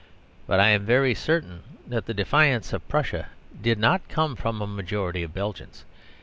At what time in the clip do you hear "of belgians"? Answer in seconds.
5.21-5.85